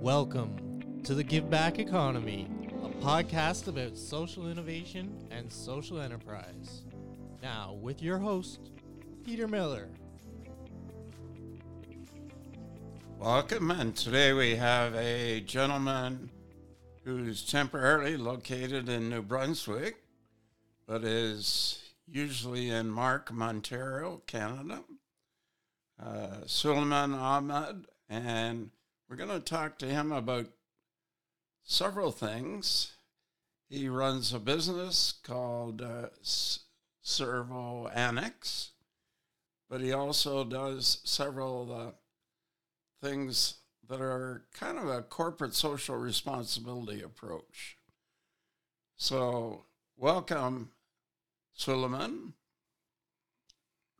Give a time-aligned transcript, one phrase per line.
[0.00, 2.48] Welcome to the Give Back Economy,
[2.84, 6.84] a podcast about social innovation and social enterprise.
[7.42, 8.70] Now, with your host,
[9.24, 9.88] Peter Miller.
[13.18, 16.30] Welcome, and today we have a gentleman
[17.02, 19.96] who's temporarily located in New Brunswick,
[20.86, 24.84] but is usually in Markham, Ontario, Canada.
[26.00, 28.70] Uh, Sulemaan Ahmed, and
[29.08, 30.46] we're going to talk to him about
[31.62, 32.96] several things.
[33.68, 36.08] He runs a business called uh,
[37.04, 38.70] Servoannex,
[39.68, 41.90] but he also does several uh,
[43.00, 43.54] things
[43.88, 47.78] that are kind of a corporate social responsibility approach.
[48.96, 49.64] So,
[49.96, 50.70] welcome,
[51.58, 52.32] Sulemaan.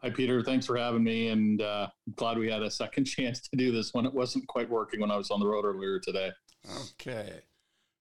[0.02, 0.44] Hi, Peter.
[0.44, 1.28] Thanks for having me.
[1.28, 4.70] And uh, glad we had a second chance to do this when it wasn't quite
[4.70, 6.30] working when I was on the road earlier today.
[6.92, 7.40] Okay.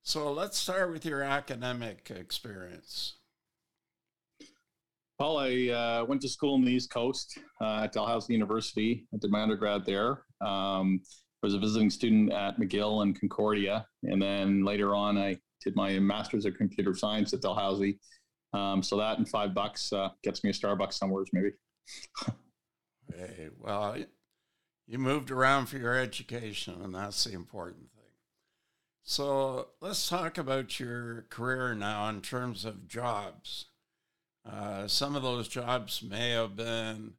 [0.03, 3.15] So let's start with your academic experience.
[5.19, 9.07] Well, I uh, went to school in the East Coast uh, at Dalhousie University.
[9.11, 10.23] I did my undergrad there.
[10.39, 11.01] Um,
[11.41, 13.87] I was a visiting student at McGill and Concordia.
[14.03, 17.99] And then later on, I did my master's of computer science at Dalhousie.
[18.53, 21.49] Um, so that and five bucks uh, gets me a Starbucks somewhere, maybe.
[23.13, 23.97] Hey, well,
[24.87, 28.03] you moved around for your education, and that's the important thing.
[29.03, 33.65] So let's talk about your career now in terms of jobs.
[34.49, 37.13] Uh, some of those jobs may have been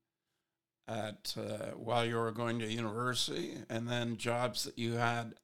[0.87, 5.35] at uh, while you were going to university, and then jobs that you had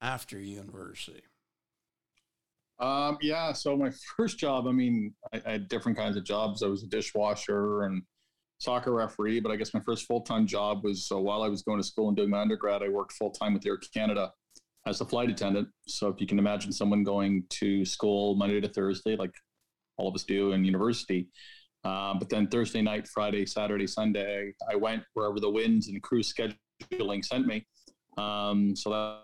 [0.00, 1.22] after university.
[2.78, 3.52] Um, yeah.
[3.52, 6.62] So my first job, I mean, I, I, had different kinds of jobs.
[6.62, 8.02] I was a dishwasher and
[8.60, 11.62] soccer referee, but I guess my first full time job was so while I was
[11.62, 14.30] going to school and doing my undergrad, I worked full time with Air Canada
[14.86, 15.68] as a flight attendant.
[15.88, 19.32] So if you can imagine someone going to school Monday to Thursday, like
[19.96, 21.28] all of us do in university.
[21.84, 26.22] Um, but then Thursday night, Friday, Saturday, Sunday, I went wherever the winds and crew
[26.22, 27.66] scheduling sent me.
[28.18, 29.22] Um, so that's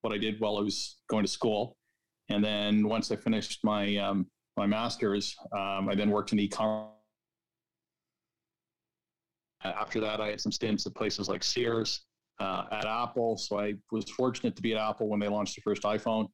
[0.00, 1.76] what I did while I was going to school.
[2.30, 6.99] And then once I finished my um, my master's, um, I then worked in e-commerce.
[9.62, 12.02] After that, I had some stints at places like Sears,
[12.40, 13.36] uh, at Apple.
[13.36, 16.28] So I was fortunate to be at Apple when they launched the first iPhone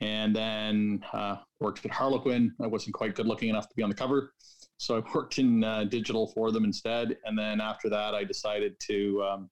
[0.00, 2.54] and then uh, worked at Harlequin.
[2.62, 4.32] I wasn't quite good looking enough to be on the cover,
[4.78, 7.16] so I worked in uh, digital for them instead.
[7.24, 9.50] And then after that, I decided to um,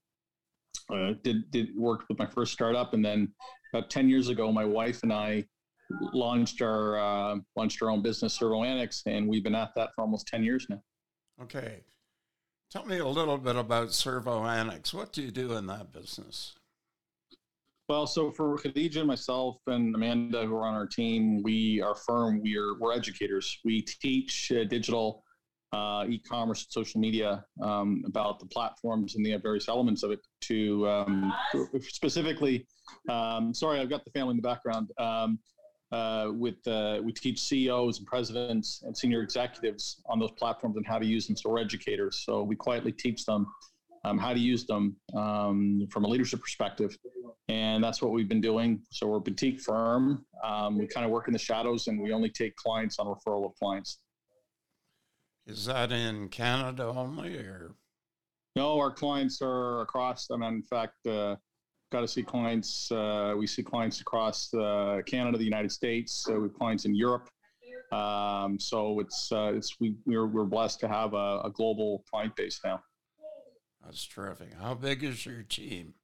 [0.92, 3.32] uh, did did work with my first startup, and then
[3.74, 5.44] about ten years ago, my wife and I
[6.12, 10.26] launched our uh, launched our own business, Servoannex, and we've been at that for almost
[10.28, 10.82] ten years now.
[11.42, 11.82] Okay.
[12.70, 14.92] Tell me a little bit about Servoannex.
[14.92, 16.54] What do you do in that business?
[17.88, 22.42] Well, so for Khadija, myself, and Amanda, who are on our team, we our firm
[22.42, 23.58] we are we're educators.
[23.64, 25.24] We teach uh, digital,
[25.72, 30.20] uh, e-commerce, and social media um, about the platforms and the various elements of it.
[30.42, 31.32] To um,
[31.80, 32.66] specifically,
[33.08, 34.90] um, sorry, I've got the family in the background.
[35.90, 40.86] Uh, with uh, we teach CEOs and presidents and senior executives on those platforms and
[40.86, 41.34] how to use them.
[41.34, 42.22] So we're educators.
[42.26, 43.46] So we quietly teach them
[44.04, 46.96] um, how to use them um, from a leadership perspective.
[47.48, 48.82] And that's what we've been doing.
[48.90, 50.26] So we're a boutique firm.
[50.44, 53.46] Um, we kind of work in the shadows and we only take clients on referral
[53.46, 54.00] of clients.
[55.46, 57.74] Is that in Canada only or?
[58.54, 60.30] No, our clients are across.
[60.30, 61.36] I mean, in fact, uh,
[61.90, 62.90] got to see clients.
[62.90, 66.26] Uh, we see clients across uh, Canada, the United States.
[66.28, 67.28] we have clients in Europe.
[67.92, 72.36] Um, so it's uh, it's we we're, we're blessed to have a, a global client
[72.36, 72.82] base now.
[73.84, 74.52] That's terrific.
[74.54, 75.94] How big is your team?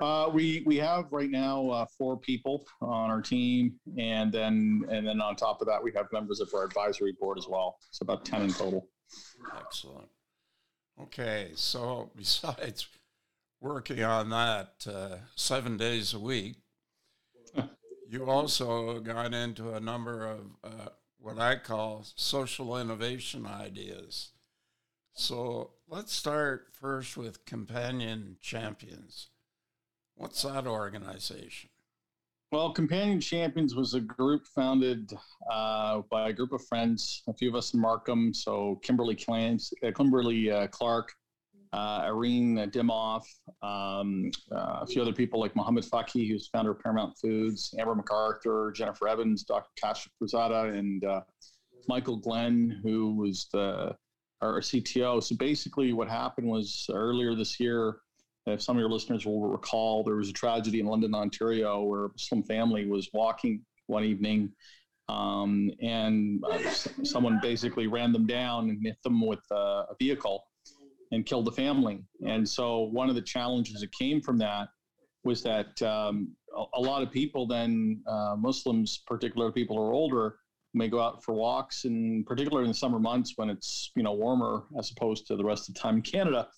[0.00, 5.06] Uh, we we have right now uh, four people on our team, and then and
[5.06, 7.76] then on top of that, we have members of our advisory board as well.
[7.88, 8.88] It's about ten in total.
[9.56, 10.08] Excellent.
[11.00, 12.88] Okay, so besides
[13.60, 16.56] working on that uh, seven days a week,
[18.08, 20.88] you also got into a number of uh,
[21.18, 24.30] what I call social innovation ideas.
[25.14, 29.28] So let's start first with Companion Champions.
[30.14, 31.70] What's that organization?
[32.52, 35.12] Well, Companion Champions was a group founded
[35.50, 38.32] uh, by a group of friends, a few of us in Markham.
[38.32, 41.12] So Kimberly Clans, uh, Kimberly uh, Clark,
[41.72, 43.24] uh, Irene Dimoff,
[43.62, 47.94] um, uh, a few other people like Mohammed Fakih, who's founder of Paramount Foods, Amber
[47.94, 49.70] MacArthur, Jennifer Evans, Dr.
[49.80, 51.20] Kasha Prasada, and uh,
[51.88, 53.94] Michael Glenn, who was the
[54.42, 55.22] our CTO.
[55.22, 57.96] So basically, what happened was earlier this year,
[58.46, 62.04] If some of your listeners will recall, there was a tragedy in London, Ontario, where
[62.06, 64.52] a Muslim family was walking one evening
[65.08, 66.58] um, and uh,
[67.04, 70.44] someone basically ran them down and hit them with uh, a vehicle
[71.12, 72.02] and killed the family.
[72.26, 74.68] And so one of the challenges that came from that
[75.24, 79.92] was that um, a, a, lot of people then, uh, Muslims, particularly people who are
[79.92, 80.36] older,
[80.72, 84.12] may go out for walks, and particularly in the summer months when it's you know
[84.12, 86.48] warmer as opposed to the rest of the time in Canada,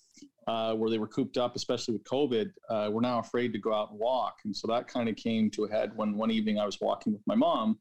[0.47, 3.73] uh, where they were cooped up, especially with COVID, uh, we're now afraid to go
[3.73, 4.35] out and walk.
[4.45, 7.13] And so that kind of came to a head when one evening I was walking
[7.13, 7.79] with my mom,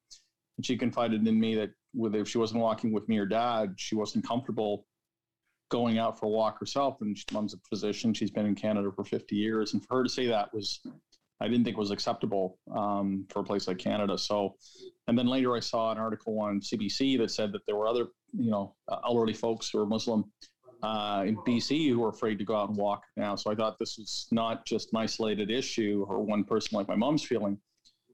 [0.57, 3.95] and she confided in me that if she wasn't walking with me or dad, she
[3.95, 4.87] wasn't comfortable
[5.69, 6.99] going out for a walk herself.
[7.01, 10.09] And mom's a physician; she's been in Canada for 50 years, and for her to
[10.09, 10.81] say that was
[11.41, 14.19] I didn't think was acceptable um, for a place like Canada.
[14.19, 14.57] So,
[15.07, 18.09] and then later I saw an article on CBC that said that there were other,
[18.33, 18.75] you know,
[19.05, 20.25] elderly folks who are Muslim
[20.83, 23.37] uh, in BC who are afraid to go out and walk now.
[23.37, 26.97] So I thought this was not just an isolated issue or one person like my
[26.97, 27.59] mom's feeling.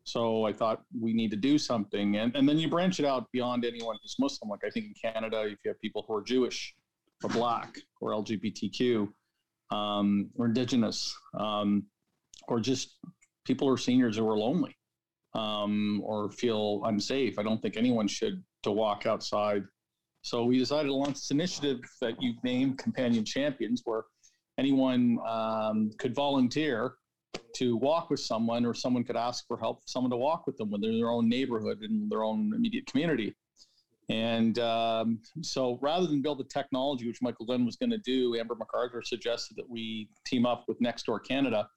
[0.05, 2.17] So I thought we need to do something.
[2.17, 4.51] And, and then you branch it out beyond anyone who's Muslim.
[4.51, 6.75] Like I think in Canada, if you have people who are Jewish
[7.29, 9.09] Black or LGBTQ
[9.71, 11.85] um, or Indigenous, um,
[12.49, 12.99] or just
[13.45, 14.77] people or seniors who are lonely
[15.35, 17.39] um, or feel unsafe.
[17.39, 19.65] I don't think anyone should to walk outside.
[20.23, 24.05] So we decided to launch this initiative that you've named Companion Champions, where
[24.59, 26.95] anyone um, could volunteer
[27.57, 30.71] to walk with someone, or someone could ask for help, someone to walk with them
[30.71, 33.35] when they're in their own neighborhood in their own immediate community.
[34.11, 38.37] And um, so rather than build the technology, which Michael Glenn was going to do,
[38.37, 41.69] Amber MacArthur suggested that we team up with Nextdoor Canada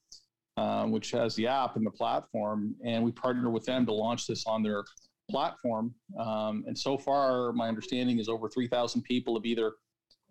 [0.58, 4.28] um, which has the app and the platform, and we partner with them to launch
[4.28, 4.84] this on their
[5.30, 5.94] platform.
[6.20, 9.74] Um, and so far, my understanding is over 3,000 people have either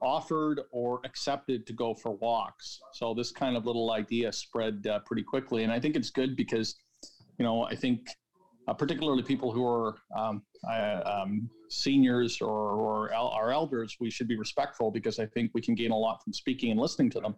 [0.02, 2.80] offered or accepted to go for walks.
[2.92, 6.36] So this kind of little idea spread uh, pretty quickly, and I think it's good
[6.36, 6.74] because,
[7.38, 8.08] you know, I think
[8.68, 14.10] uh, particularly people who are um, uh, um, seniors or, or el- our elders, we
[14.10, 17.10] should be respectful because I think we can gain a lot from speaking and listening
[17.10, 17.36] to them.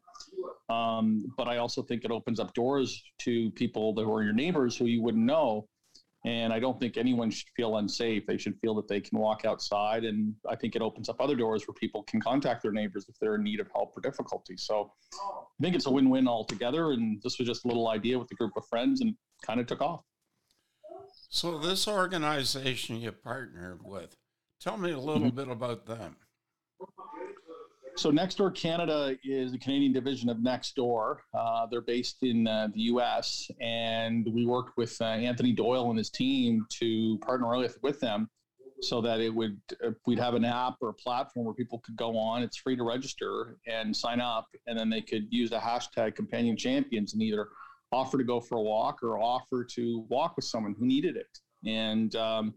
[0.70, 4.76] Um, but I also think it opens up doors to people that are your neighbors
[4.76, 5.66] who you wouldn't know.
[6.26, 8.26] And I don't think anyone should feel unsafe.
[8.26, 10.04] They should feel that they can walk outside.
[10.04, 13.14] And I think it opens up other doors where people can contact their neighbors if
[13.20, 14.56] they're in need of help or difficulty.
[14.56, 14.92] So
[15.22, 16.90] I think it's a win win altogether.
[16.90, 19.14] And this was just a little idea with a group of friends and
[19.46, 20.00] kind of took off.
[21.30, 24.16] So, this organization you partnered with,
[24.60, 25.36] tell me a little mm-hmm.
[25.36, 26.16] bit about them.
[27.96, 31.16] So, Nextdoor Canada is the Canadian division of Nextdoor.
[31.34, 35.98] Uh, they're based in uh, the US, and we worked with uh, Anthony Doyle and
[35.98, 38.30] his team to partner with, with them
[38.80, 41.96] so that it would uh, we'd have an app or a platform where people could
[41.96, 45.58] go on it's free to register and sign up and then they could use the
[45.58, 47.48] hashtag companion champions and either
[47.92, 51.38] offer to go for a walk or offer to walk with someone who needed it.
[51.68, 52.54] And um,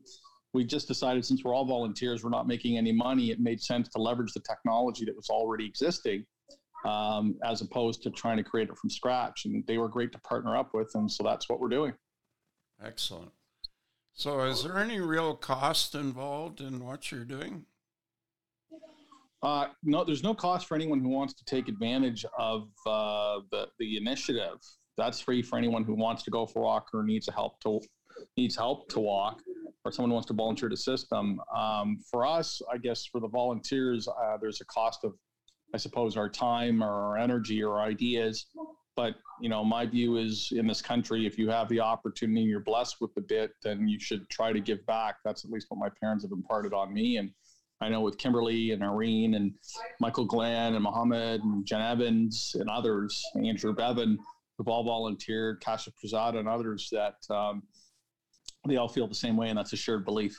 [0.53, 3.89] we just decided since we're all volunteers, we're not making any money, it made sense
[3.89, 6.25] to leverage the technology that was already existing
[6.85, 9.45] um, as opposed to trying to create it from scratch.
[9.45, 10.89] And they were great to partner up with.
[10.95, 11.93] And so that's what we're doing.
[12.83, 13.31] Excellent.
[14.13, 17.65] So, is there any real cost involved in what you're doing?
[19.41, 23.67] Uh, no, there's no cost for anyone who wants to take advantage of uh, the
[23.79, 24.57] the initiative
[24.97, 27.79] that's free for anyone who wants to go for a walk or needs help to
[28.37, 29.41] needs help to walk
[29.83, 31.39] or someone wants to volunteer to assist them.
[31.55, 35.13] Um, for us, I guess for the volunteers, uh, there's a cost of,
[35.73, 38.47] I suppose, our time or our energy or ideas.
[38.95, 42.59] But you know, my view is in this country, if you have the opportunity, you're
[42.59, 45.15] blessed with the bit, then you should try to give back.
[45.25, 47.31] That's at least what my parents have imparted on me, and
[47.81, 49.53] I know with Kimberly and Irene and
[49.99, 54.19] Michael Glenn and Mohammed and Jen Evans and others, Andrew Bevan,
[54.57, 57.63] who've all volunteered, Kasha Prasad and others that um,
[58.67, 60.35] they all feel the same way, and that's a shared belief.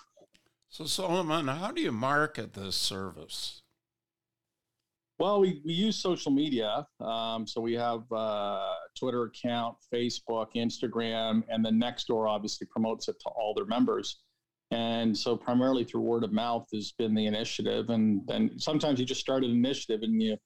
[0.68, 3.62] So, Solomon, how do you market this service?
[5.18, 6.86] Well, we, we use social media.
[7.00, 13.16] Um, so we have uh, Twitter account, Facebook, Instagram, and then Nextdoor obviously promotes it
[13.20, 14.22] to all their members.
[14.72, 17.90] And so primarily through word of mouth has been the initiative.
[17.90, 20.36] And then sometimes you just start an initiative and you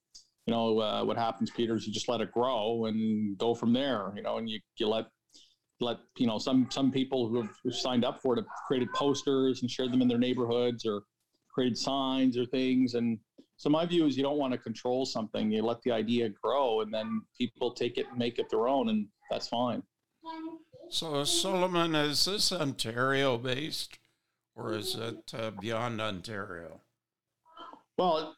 [0.46, 3.72] you know, uh, what happens, Peter, is you just let it grow and go from
[3.72, 5.06] there, you know, and you, you let,
[5.80, 9.62] let, you know, some, some people who have signed up for it have created posters
[9.62, 11.02] and shared them in their neighborhoods or
[11.52, 12.94] created signs or things.
[12.94, 13.18] And
[13.56, 15.50] so my view is you don't want to control something.
[15.50, 18.88] You let the idea grow and then people take it and make it their own.
[18.88, 19.82] And that's fine.
[20.90, 23.98] So Solomon, is this Ontario based
[24.54, 26.82] or is it uh, beyond Ontario?
[27.98, 28.36] Well,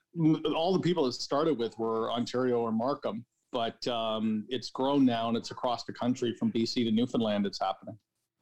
[0.54, 3.24] all the people it started with were Ontario or Markham.
[3.50, 7.46] but um, it's grown now and it's across the country from BC to Newfoundland.
[7.46, 7.98] It's happening,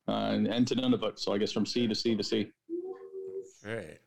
[0.09, 1.19] uh, and, and to Nunavut.
[1.19, 2.51] So I guess from sea to sea to sea.
[3.65, 3.99] Okay,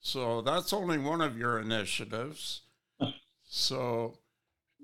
[0.00, 2.62] so that's only one of your initiatives.
[3.44, 4.18] so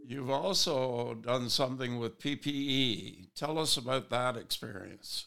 [0.07, 3.29] you've also done something with PPE.
[3.35, 5.27] Tell us about that experience.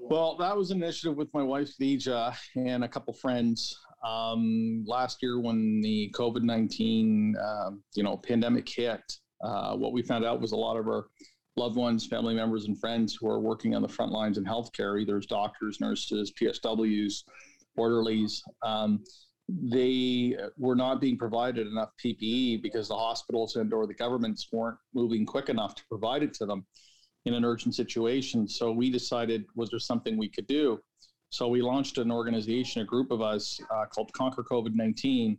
[0.00, 3.78] Well, that was an initiative with my wife, Deja, and a couple friends.
[4.04, 9.00] Um, last year, when the COVID nineteen, um, you know, pandemic hit,
[9.42, 11.06] uh, what we found out was a lot of our
[11.56, 15.00] loved ones, family members, and friends who are working on the front lines in healthcare,
[15.00, 17.24] either as doctors, nurses, PSWs,
[17.76, 19.02] orderlies, um,
[19.48, 24.76] they were not being provided enough PPE because the hospitals and or the governments weren't
[24.94, 26.66] moving quick enough to provide it to them
[27.24, 28.46] in an urgent situation.
[28.46, 30.78] So we decided, was there something we could do?
[31.30, 35.38] So we launched an organization, a group of us uh, called Conquer COVID 19.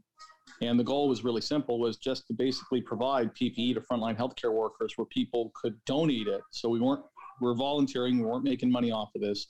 [0.61, 4.53] And the goal was really simple, was just to basically provide PPE to frontline healthcare
[4.53, 6.41] workers where people could donate it.
[6.51, 7.03] So we weren't,
[7.39, 9.47] we we're volunteering, we weren't making money off of this.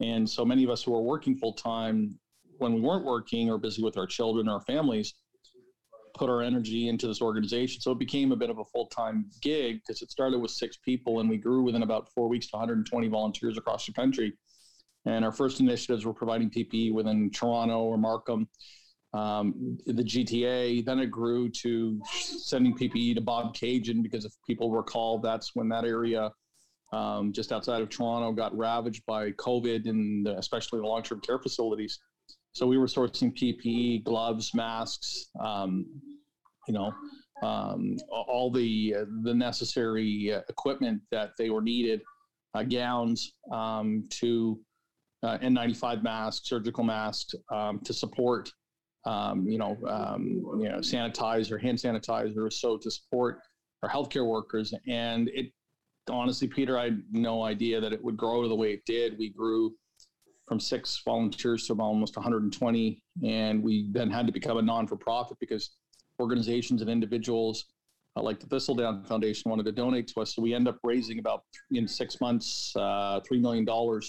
[0.00, 2.18] And so many of us who were working full time,
[2.58, 5.14] when we weren't working or busy with our children or our families,
[6.14, 7.80] put our energy into this organization.
[7.80, 10.76] So it became a bit of a full time gig because it started with six
[10.76, 14.32] people and we grew within about four weeks to 120 volunteers across the country.
[15.04, 18.48] And our first initiatives were providing PPE within Toronto or Markham,
[19.14, 20.84] um, the GTA.
[20.84, 25.68] Then it grew to sending PPE to Bob Bobcaygeon because if people recall, that's when
[25.70, 26.30] that area
[26.92, 31.38] um, just outside of Toronto got ravaged by COVID and especially the long term care
[31.38, 31.98] facilities.
[32.52, 35.86] So we were sourcing PPE, gloves, masks, um,
[36.68, 36.92] you know,
[37.42, 42.02] um, all the uh, the necessary uh, equipment that they were needed,
[42.54, 44.60] uh, gowns um, to
[45.22, 48.52] uh, N95 masks, surgical masks um, to support,
[49.06, 53.40] um, you know, um, you know, sanitizer, hand sanitizer, so to support
[53.82, 54.74] our healthcare workers.
[54.88, 55.52] And it
[56.10, 59.18] honestly, Peter, I had no idea that it would grow the way it did.
[59.18, 59.74] We grew
[60.46, 63.02] from six volunteers to almost 120.
[63.24, 65.70] And we then had to become a non for profit because
[66.20, 67.66] organizations and individuals
[68.16, 70.34] uh, like the Thistledown Foundation wanted to donate to us.
[70.34, 74.02] So we end up raising about in six months, uh, $3 million or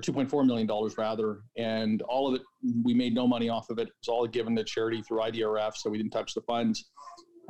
[0.00, 1.40] $2.4 million rather.
[1.56, 2.42] And all of it,
[2.82, 3.88] we made no money off of it.
[3.88, 5.74] It was all given to charity through IDRF.
[5.76, 6.90] So we didn't touch the funds.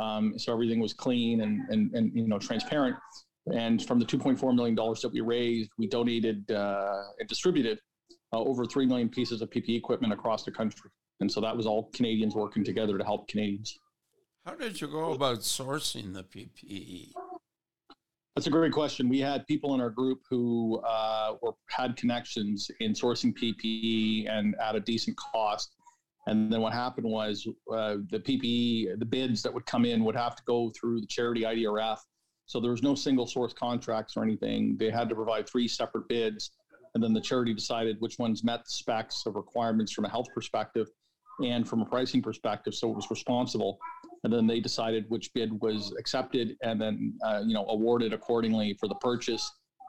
[0.00, 2.96] Um, so everything was clean and, and, and, you know, transparent.
[3.52, 7.78] And from the $2.4 million that we raised, we donated uh, and distributed
[8.32, 10.90] uh, over 3 million pieces of PPE equipment across the country.
[11.20, 13.78] And so that was all Canadians working together to help Canadians.
[14.44, 17.12] How did you go about sourcing the PPE?
[18.34, 19.08] That's a great question.
[19.08, 24.56] We had people in our group who uh, were had connections in sourcing PPE and
[24.60, 25.76] at a decent cost.
[26.26, 30.16] And then what happened was uh, the PPE, the bids that would come in would
[30.16, 31.98] have to go through the charity IDRF.
[32.46, 34.76] So there was no single source contracts or anything.
[34.78, 36.50] They had to provide three separate bids
[36.94, 40.28] and then the charity decided which ones met the specs of requirements from a health
[40.34, 40.88] perspective
[41.44, 42.74] and from a pricing perspective.
[42.74, 43.78] So it was responsible.
[44.24, 48.76] And then they decided which bid was accepted and then, uh, you know, awarded accordingly
[48.80, 49.48] for the purchase.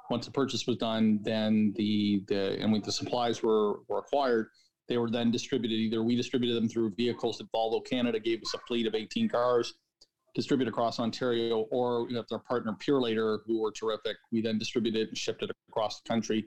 [0.10, 4.50] Once the purchase was done, then the, the and when the supplies were, were acquired,
[4.88, 5.76] they were then distributed.
[5.76, 9.30] Either we distributed them through vehicles that Volvo Canada gave us a fleet of 18
[9.30, 9.74] cars,
[10.36, 15.08] distributed across Ontario, or you know, our partner Purolator, who were terrific, we then distributed
[15.08, 16.46] and shipped it across the country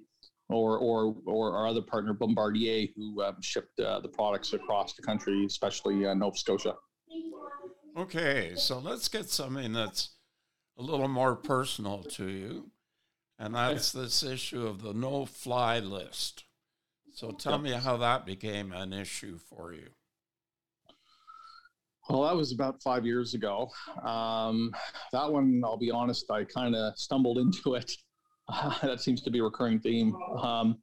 [0.50, 5.02] or or or our other partner Bombardier, who um, shipped uh, the products across the
[5.02, 6.74] country, especially uh, Nova Scotia.
[7.98, 10.10] Okay, so let's get something that's
[10.78, 12.70] a little more personal to you,
[13.40, 16.44] and that's this issue of the no-fly list.
[17.12, 19.88] So tell me how that became an issue for you.
[22.08, 23.68] Well, that was about five years ago.
[24.04, 24.72] Um,
[25.12, 27.90] that one, I'll be honest, I kind of stumbled into it.
[28.80, 30.14] that seems to be a recurring theme.
[30.40, 30.78] Um,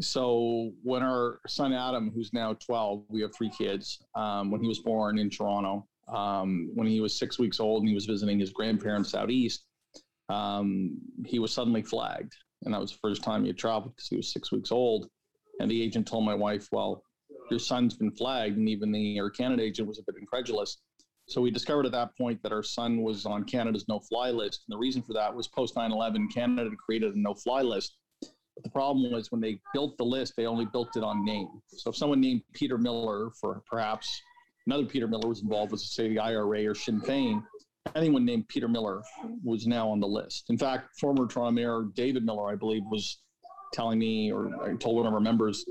[0.00, 4.00] so when our son Adam, who's now 12, we have three kids.
[4.14, 7.88] Um, when he was born in Toronto, um, when he was six weeks old and
[7.88, 9.66] he was visiting his grandparents out east,
[10.28, 12.32] um, he was suddenly flagged,
[12.62, 15.08] and that was the first time he had traveled because he was six weeks old.
[15.60, 17.02] And the agent told my wife, "Well,
[17.50, 20.78] your son's been flagged," and even the Air Canada agent was a bit incredulous.
[21.26, 24.64] So we discovered at that point that our son was on Canada's no fly list.
[24.66, 27.96] And the reason for that was post 9 11, Canada created a no fly list.
[28.20, 31.48] But the problem was when they built the list, they only built it on name.
[31.68, 34.20] So if someone named Peter Miller, for perhaps
[34.66, 37.42] another Peter Miller was involved with, say, the IRA or Sinn Féin,
[37.94, 39.02] anyone named Peter Miller
[39.42, 40.46] was now on the list.
[40.48, 43.22] In fact, former Toronto Mayor David Miller, I believe, was
[43.72, 45.64] telling me, or I told one of our members,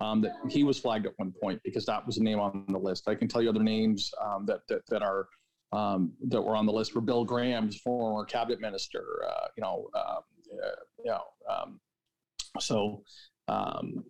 [0.00, 2.78] um, that he was flagged at one point because that was a name on the
[2.78, 3.06] list.
[3.06, 5.28] I can tell you other names um, that, that, that our
[5.72, 9.22] um, that were on the list were Bill Graham's former cabinet minister.
[9.28, 10.70] Uh, you know, um, uh,
[11.04, 11.80] you know, um,
[12.58, 13.04] so
[13.46, 14.04] um,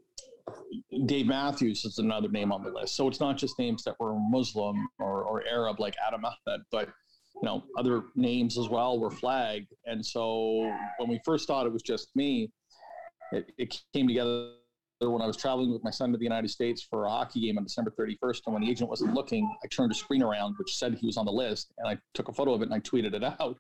[1.06, 2.96] Dave Matthews is another name on the list.
[2.96, 6.88] So it's not just names that were Muslim or, or Arab like Adam Ahmed, but
[7.34, 9.72] you know other names as well were flagged.
[9.86, 12.50] And so when we first thought it was just me,
[13.32, 14.52] it, it came together
[15.00, 17.56] when I was traveling with my son to the United States for a hockey game
[17.56, 18.40] on December 31st.
[18.46, 21.16] And when the agent wasn't looking, I turned a screen around, which said he was
[21.16, 23.56] on the list, and I took a photo of it and I tweeted it out.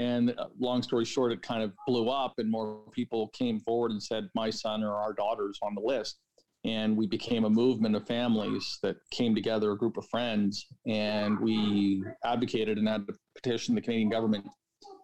[0.00, 3.90] And uh, long story short, it kind of blew up, and more people came forward
[3.90, 6.20] and said, My son or our daughter's on the list.
[6.64, 11.38] And we became a movement of families that came together, a group of friends, and
[11.38, 14.46] we advocated and had to petition the Canadian government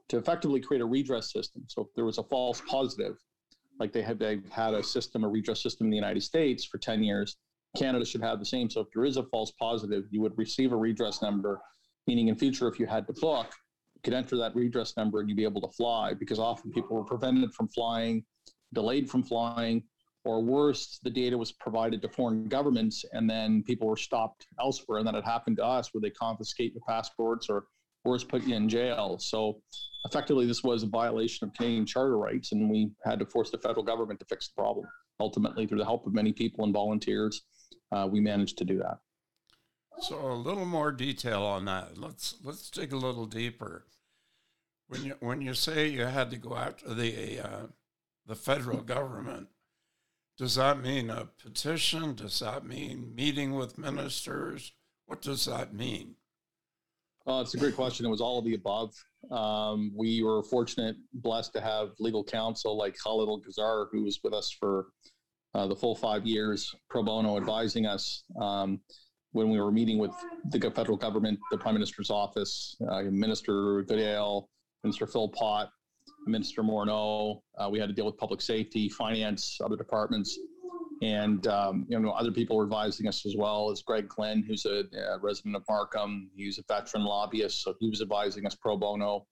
[0.09, 1.65] to effectively create a redress system.
[1.69, 3.17] So if there was a false positive,
[3.79, 6.79] like they have they've had a system, a redress system in the United States for
[6.79, 7.37] 10 years,
[7.77, 8.71] Canada should have the same.
[8.71, 11.61] So if there is a false positive, you would receive a redress number,
[12.07, 13.53] meaning in future, if you had to book,
[14.07, 17.03] could enter that redress number and you'd be able to fly because often people were
[17.03, 18.25] prevented from flying,
[18.73, 19.83] delayed from flying,
[20.25, 24.99] or worse, the data was provided to foreign governments and then people were stopped elsewhere.
[24.99, 27.65] And that had happened to us where they confiscate your passports or
[28.05, 29.19] worse, put you in jail.
[29.19, 29.61] So
[30.05, 33.59] effectively, this was a violation of Canadian charter rights, and we had to force the
[33.59, 34.87] federal government to fix the problem.
[35.19, 37.43] Ultimately, through the help of many people and volunteers,
[37.91, 38.99] uh, we managed to do that.
[40.01, 41.99] So a little more detail on that.
[41.99, 43.87] Let's let's dig a little deeper.
[44.89, 47.67] When you when you say you had to go after the uh,
[48.27, 49.49] the federal government,
[50.39, 52.15] does that mean a petition?
[52.15, 54.73] Does that mean meeting with ministers?
[55.07, 56.17] What does that mean?
[57.27, 58.07] Uh, it's a great question.
[58.07, 58.95] It was all of the above.
[59.33, 64.33] Um, we were fortunate, blessed to have legal counsel like Khalid Elgazzar, who was with
[64.33, 64.87] us for
[65.55, 68.81] uh, the full five years, pro bono, advising us um,
[69.33, 70.13] when we were meeting with
[70.51, 74.49] the federal government, the Prime Minister's office, uh, Minister Goodale,
[74.87, 75.69] Minister Philpott,
[76.27, 77.41] Minister Morneau.
[77.59, 80.39] Uh, we had to deal with public safety, finance, other departments
[81.03, 84.65] and um, you know other people were advising us as well as Greg Glenn, who's
[84.65, 86.31] a, a, resident of Markham.
[86.35, 89.27] He's a veteran lobbyist, so he was advising us pro bono.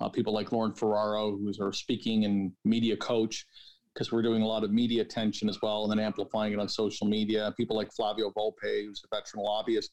[0.00, 3.44] Uh, people like Lauren Ferraro, who's our speaking and media coach,
[3.92, 6.68] because we're doing a lot of media attention as well, and then amplifying it on
[6.68, 7.52] social media.
[7.56, 9.90] People like Flavio Volpe, who's a veteran lobbyist,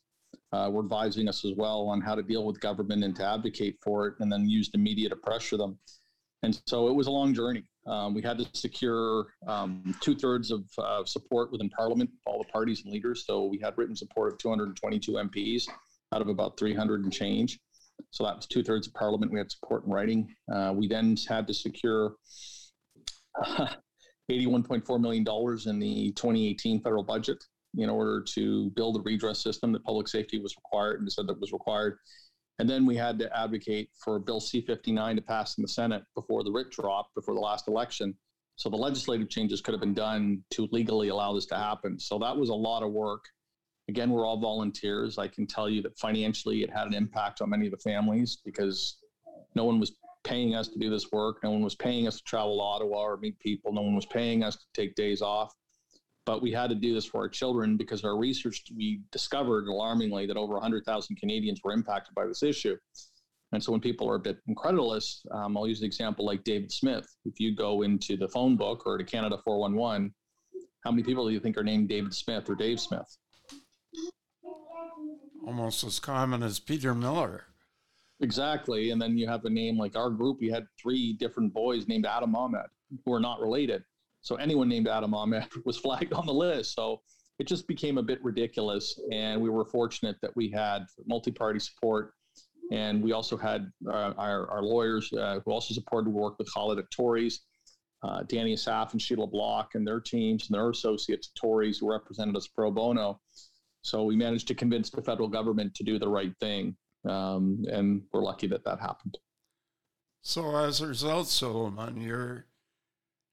[0.53, 3.77] uh, were advising us as well on how to deal with government and to advocate
[3.81, 5.77] for it, and then use the media to pressure them.
[6.43, 7.63] And so it was a long journey.
[7.87, 12.51] Um, we had to secure um, two thirds of uh, support within Parliament, all the
[12.51, 13.25] parties and leaders.
[13.25, 15.67] So we had written support of 222 MPs
[16.13, 17.59] out of about 300 and change.
[18.11, 19.31] So that was two thirds of Parliament.
[19.31, 20.27] We had support in writing.
[20.51, 22.15] Uh, we then had to secure
[23.43, 23.67] uh,
[24.31, 25.25] $81.4 million
[25.65, 27.43] in the 2018 federal budget
[27.77, 31.39] in order to build a redress system that public safety was required and said that
[31.39, 31.97] was required.
[32.59, 36.03] And then we had to advocate for Bill C 59 to pass in the Senate
[36.15, 38.15] before the writ dropped, before the last election.
[38.55, 41.99] So the legislative changes could have been done to legally allow this to happen.
[41.99, 43.25] So that was a lot of work.
[43.89, 45.19] Again, we're all volunteers.
[45.19, 48.39] I can tell you that financially it had an impact on many of the families
[48.43, 48.97] because
[49.53, 51.37] no one was paying us to do this work.
[51.43, 53.71] No one was paying us to travel to Ottawa or meet people.
[53.71, 55.53] No one was paying us to take days off
[56.27, 60.27] but we had to do this for our children because our research we discovered alarmingly
[60.27, 62.75] that over 100,000 Canadians were impacted by this issue.
[63.53, 66.69] And so when people are a bit incredulous, um, I'll use an example like David
[66.69, 67.07] Smith.
[67.23, 70.13] If you go into the phone book or to Canada 411,
[70.83, 73.07] how many people do you think are named David Smith or Dave Smith?
[75.47, 77.45] Almost as common as Peter Miller.
[78.19, 78.91] Exactly.
[78.91, 82.05] And then you have a name like our group, we had three different boys named
[82.05, 82.67] Adam Ahmed
[83.05, 83.81] who are not related.
[84.27, 86.75] So anyone named Adam Ahmed was flagged on the list.
[86.75, 86.99] So
[87.39, 88.99] it just became a bit ridiculous.
[89.09, 92.11] And we were fortunate that we had multi party support.
[92.73, 96.77] And we also had uh, our, our, lawyers uh, who also supported work with Khalid
[96.77, 97.35] at Torys,
[98.03, 101.89] uh, Danny Asaf and Sheila Block and their teams and their associates at Torys who
[101.89, 103.21] represented us pro bono.
[103.83, 106.75] So we managed to convince the federal government to do the right thing.
[107.07, 109.17] Um, and we're lucky that that happened.
[110.21, 112.47] So as a result, Solomon, you're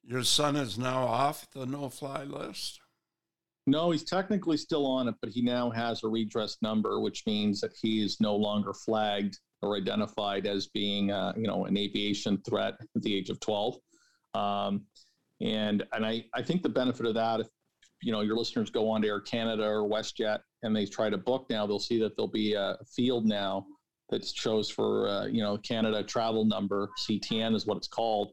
[0.07, 2.81] your son is now off the no fly list?
[3.67, 7.61] No, he's technically still on it, but he now has a redress number, which means
[7.63, 12.43] that he is no longer flagged or identified as being, uh, you know, an aviation
[12.47, 13.77] threat at the age of 12.
[14.35, 14.83] Um,
[15.41, 17.47] and and I, I think the benefit of that, if
[18.03, 21.19] you know your listeners go on to Air Canada or WestJet and they try to
[21.19, 23.67] book now, they'll see that there'll be a field now
[24.11, 28.33] that shows for uh, you know Canada travel number CTN is what it's called,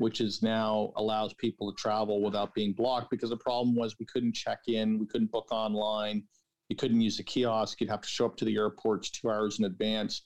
[0.00, 4.06] which is now allows people to travel without being blocked because the problem was we
[4.06, 6.22] couldn't check in, we couldn't book online.
[6.70, 7.82] You couldn't use a kiosk.
[7.82, 10.22] You'd have to show up to the airports two hours in advance,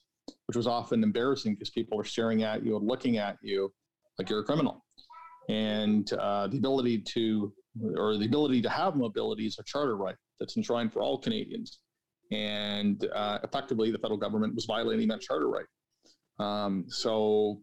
[0.46, 3.72] which was often embarrassing because people were staring at you and looking at you
[4.16, 4.84] like you're a criminal.
[5.48, 7.52] And uh, the ability to,
[7.96, 11.80] or the ability to have mobility is a charter right that's enshrined for all Canadians.
[12.30, 15.66] And uh, effectively, the federal government was violating that charter right.
[16.38, 17.60] Um, so,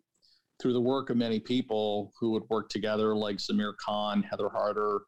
[0.62, 5.02] through the work of many people who would work together, like Samir Khan, Heather Harder,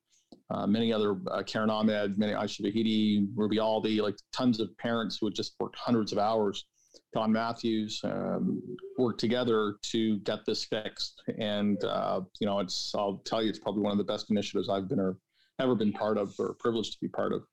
[0.50, 5.18] uh, many other, uh, Karen Ahmed, many Aisha Vahidi, Ruby Aldi, like tons of parents
[5.20, 6.66] who had just worked hundreds of hours.
[7.14, 8.62] Don Matthews um,
[8.98, 13.60] worked together to get this fixed, and uh, you know, it's I'll tell you, it's
[13.60, 15.18] probably one of the best initiatives I've been or
[15.60, 17.44] ever been part of or privileged to be part of.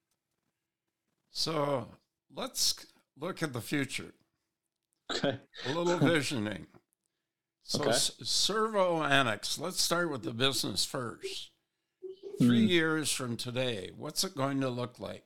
[1.30, 1.88] So
[2.34, 2.86] let's
[3.18, 4.14] look at the future.
[5.10, 5.38] Okay.
[5.66, 6.66] A little visioning.
[7.64, 7.90] So Okay.
[7.90, 11.50] S- Servoannex, let's start with the business first.
[12.38, 12.68] Three Hmm.
[12.70, 15.24] years from today, what's it going to look like?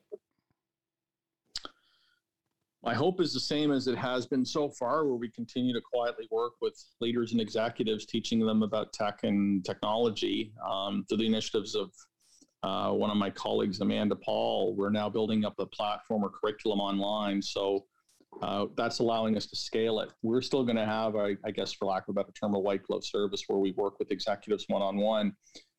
[2.83, 5.81] My hope is the same as it has been so far, where we continue to
[5.81, 10.53] quietly work with leaders and executives, teaching them about tech and technology.
[10.62, 11.94] Um, through the initiatives of
[12.62, 16.81] uh, one of my colleagues, Amanda Paul, we're now building up a platform or curriculum
[16.81, 17.40] online.
[17.40, 17.87] So
[18.42, 20.11] uh, that's allowing us to scale it.
[20.23, 22.59] We're still going to have, I, I guess, for lack of a better term, a
[22.59, 25.35] white glove service where we work with executives one on one.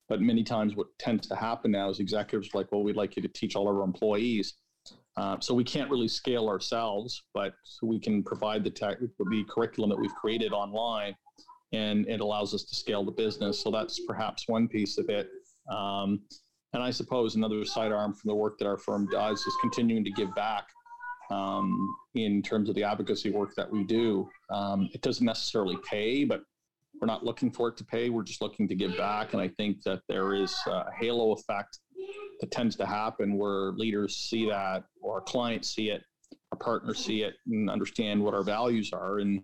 [0.08, 3.15] But many times, what tends to happen now is executives are like, well, we'd like
[3.15, 4.56] you to teach all our employees.
[5.18, 9.89] Uh, so we can't really scale ourselves, but we can provide the tech, the curriculum
[9.89, 11.15] that we've created online,
[11.74, 13.62] and it allows us to scale the business.
[13.62, 15.30] So that's perhaps one piece of it.
[15.72, 16.22] Um,
[16.74, 20.12] and I suppose another sidearm from the work that our firm does is continuing to
[20.12, 20.68] give back
[21.32, 24.30] um, in terms of the advocacy work that we do.
[24.50, 26.42] Um, it doesn't necessarily pay, but
[27.02, 28.10] we're not looking for it to pay.
[28.10, 29.34] We're just looking to give back.
[29.34, 31.80] And I think that there is a halo effect
[32.40, 36.04] that tends to happen where leaders see that, or our clients see it,
[36.52, 39.20] our partners see it, and understand what our values are.
[39.20, 39.42] And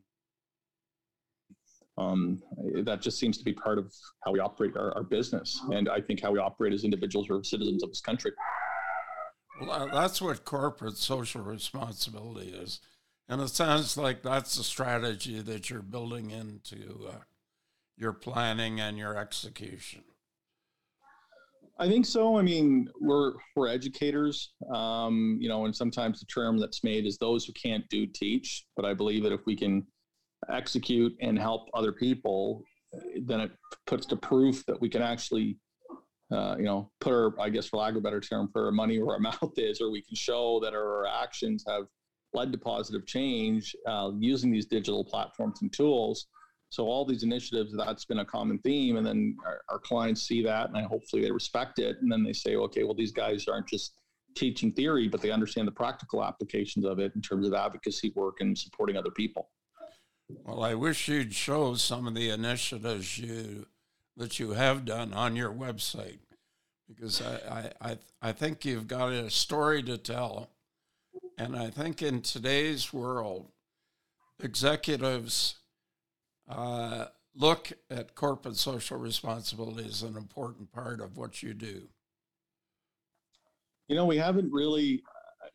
[1.97, 2.41] um,
[2.83, 5.61] that just seems to be part of how we operate our, our business.
[5.71, 8.31] And I think how we operate as individuals or citizens of this country.
[9.67, 12.79] That's what corporate social responsibility is.
[13.27, 17.19] And it sounds like that's the strategy that you're building into uh,
[17.97, 20.03] your planning and your execution.
[21.79, 22.37] I think so.
[22.37, 27.17] I mean, we're we're educators, um, you know, and sometimes the term that's made is
[27.17, 28.65] those who can't do teach.
[28.75, 29.87] But I believe that if we can
[30.49, 32.63] execute and help other people,
[33.23, 33.51] then it
[33.87, 35.57] puts to proof that we can actually,
[36.31, 38.71] uh, you know, put our, I guess, for lack of a better term, put our
[38.71, 41.83] money where our mouth is, or we can show that our actions have
[42.33, 46.27] led to positive change uh, using these digital platforms and tools.
[46.69, 50.41] So all these initiatives, that's been a common theme, and then our, our clients see
[50.43, 53.67] that, and hopefully they respect it, and then they say, okay, well, these guys aren't
[53.67, 53.93] just
[54.37, 58.37] teaching theory, but they understand the practical applications of it in terms of advocacy work
[58.39, 59.49] and supporting other people.
[60.45, 63.65] Well, I wish you'd show some of the initiatives you
[64.17, 66.19] that you have done on your website
[66.87, 70.49] because I, I, I, I think you've got a story to tell.
[71.37, 73.51] And I think in today's world,
[74.39, 75.55] executives
[76.49, 81.87] uh, look at corporate social responsibility as an important part of what you do.
[83.87, 85.01] You know, we haven't really,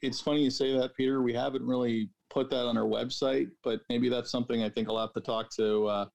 [0.03, 1.23] it's funny you say that, Peter.
[1.23, 4.99] We haven't really put that on our website, but maybe that's something I think I'll
[4.99, 6.07] have to talk to uh,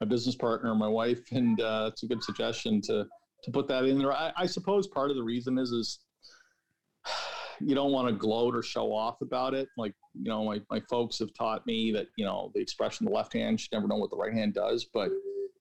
[0.00, 3.06] my business partner, my wife, and uh, it's a good suggestion to
[3.44, 4.12] to put that in there.
[4.12, 6.00] I, I suppose part of the reason is is
[7.60, 9.68] you don't want to gloat or show off about it.
[9.76, 13.12] Like you know, my my folks have taught me that you know the expression the
[13.12, 14.86] left hand should never know what the right hand does.
[14.92, 15.10] But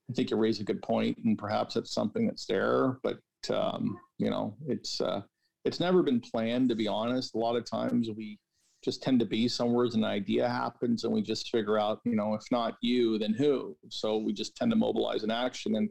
[0.10, 3.00] I think you raise a good point, and perhaps it's something that's there.
[3.04, 3.19] But
[3.50, 5.22] um, you know, it's uh,
[5.65, 7.36] it's never been planned to be honest.
[7.36, 8.39] A lot of times we
[8.84, 12.15] just tend to be somewhere as an idea happens and we just figure out, you
[12.15, 13.76] know, if not you, then who?
[13.89, 15.76] So we just tend to mobilize an action.
[15.76, 15.89] And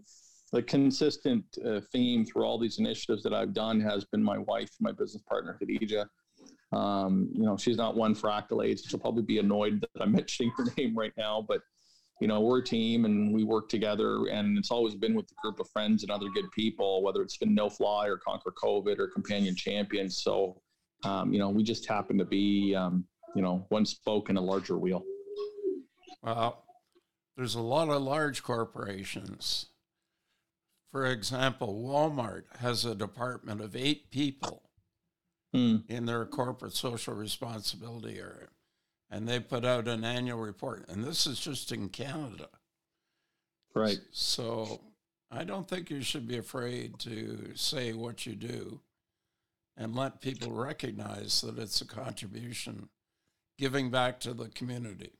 [0.52, 4.70] the consistent uh, theme through all these initiatives that I've done has been my wife,
[4.80, 6.06] my business partner, Khadija.
[6.72, 8.80] Um, you know, she's not one for accolades.
[8.86, 11.62] She'll probably be annoyed that I'm mentioning her name right now, but
[12.20, 15.34] you know, we're a team and we work together and it's always been with a
[15.42, 18.98] group of friends and other good people, whether it's been No Fly or Conquer COVID
[18.98, 20.22] or Companion Champions.
[20.22, 20.60] So,
[21.04, 24.40] um, you know, we just happen to be, um, you know, one spoke in a
[24.40, 25.02] larger wheel.
[26.22, 26.64] Well,
[27.36, 29.66] there's a lot of large corporations.
[30.90, 34.62] For example, Walmart has a department of eight people
[35.54, 35.78] Hmm.
[35.88, 38.48] in their corporate social responsibility area,
[39.10, 40.88] and they put out an annual report.
[40.88, 42.48] And this is just in Canada.
[43.74, 43.98] Right.
[44.12, 44.80] So
[45.30, 48.80] I don't think you should be afraid to say what you do.
[49.76, 52.88] And let people recognize that it's a contribution
[53.58, 55.12] giving back to the community.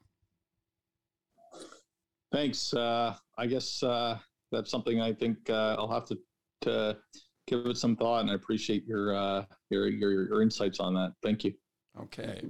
[2.33, 2.73] Thanks.
[2.73, 4.19] Uh, I guess uh,
[4.51, 6.19] that's something I think uh, I'll have to,
[6.63, 6.97] to
[7.47, 11.13] give it some thought, and I appreciate your, uh, your your your insights on that.
[11.23, 11.53] Thank you.
[12.01, 12.43] Okay.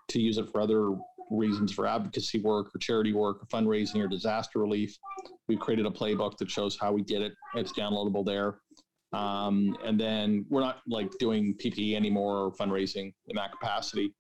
[0.09, 0.95] to use it for other
[1.31, 4.97] reasons for advocacy work or charity work or fundraising or disaster relief.
[5.49, 7.33] We've created a playbook that shows how we did it.
[7.55, 8.59] It's downloadable there.
[9.13, 14.13] Um, and then we're not like doing PPE anymore or fundraising in that capacity.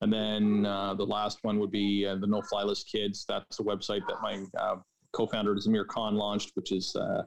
[0.00, 3.24] And then uh, the last one would be uh, the No Fly List Kids.
[3.28, 4.76] That's a website that my uh,
[5.12, 7.22] co-founder Zamir Khan launched, which is uh,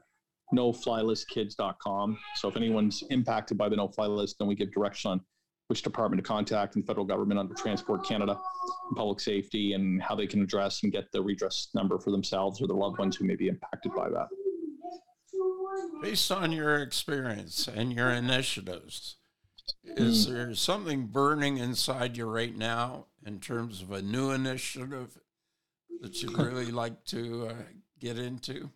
[0.54, 2.18] noflyListKids.com.
[2.36, 5.22] So if anyone's impacted by the No Fly List, then we give direction on
[5.68, 8.38] which department to contact in federal government under Transport Canada
[8.90, 12.62] and public safety and how they can address and get the redress number for themselves
[12.62, 14.28] or their loved ones who may be impacted by that.
[16.02, 19.16] Based on your experience and your initiatives,
[19.86, 20.32] is mm.
[20.32, 25.18] there something burning inside you right now in terms of a new initiative
[26.02, 27.54] that you'd really like to uh,
[28.00, 28.70] get into?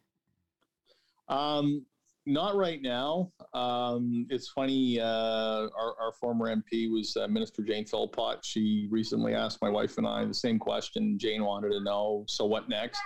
[1.29, 1.85] Um,
[2.25, 3.31] not right now.
[3.53, 4.99] Um, it's funny.
[4.99, 8.43] Uh, our, our, former MP was uh, Minister Jane Philpott.
[8.43, 11.17] She recently asked my wife and I the same question.
[11.17, 12.99] Jane wanted to know, so what next?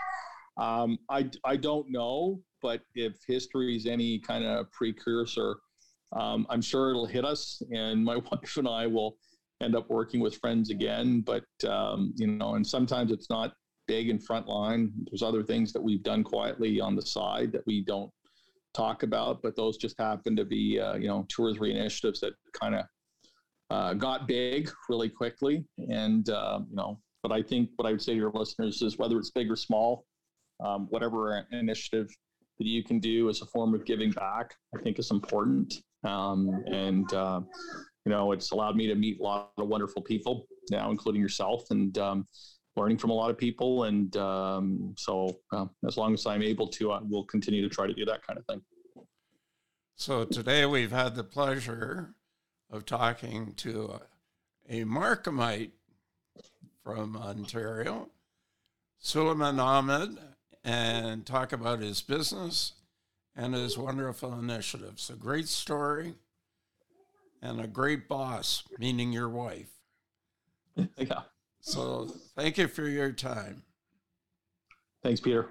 [0.58, 5.58] Um, I, I don't know, but if history is any kind of precursor,
[6.14, 9.18] um, I'm sure it'll hit us, and my wife and I will
[9.62, 11.22] end up working with friends again.
[11.22, 13.54] But um, you know, and sometimes it's not
[13.88, 14.92] big and front line.
[15.10, 18.12] There's other things that we've done quietly on the side that we don't
[18.74, 22.20] talk about, but those just happen to be uh, you know two or three initiatives
[22.22, 22.86] that kind of
[23.70, 27.00] uh, got big really quickly, and uh, you know.
[27.24, 29.56] But I think what I would say to your listeners is whether it's big or
[29.56, 30.06] small,
[30.64, 32.08] um, whatever initiative
[32.62, 35.74] that you can do as a form of giving back, I think is important.
[36.04, 37.42] Um, and, uh,
[38.06, 41.64] you know, it's allowed me to meet a lot of wonderful people now, including yourself,
[41.72, 42.28] and um,
[42.76, 43.84] learning from a lot of people.
[43.84, 47.88] And um, so, uh, as long as I'm able to, I will continue to try
[47.88, 48.62] to do that kind of thing.
[49.96, 52.16] So, today we've had the pleasure
[52.70, 54.00] of talking to
[54.70, 55.72] a Markhamite
[56.84, 58.10] from Ontario,
[59.04, 60.18] Sulemaan Ahmed,
[60.64, 62.74] and talk about his business
[63.36, 65.10] and his wonderful initiatives.
[65.10, 66.16] A great story
[67.42, 69.70] and a great boss, meaning your wife.
[70.98, 71.24] yeah.
[71.62, 73.64] So thank you for your time.
[75.04, 75.50] Thanks, Peter.